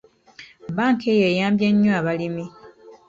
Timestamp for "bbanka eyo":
0.69-1.25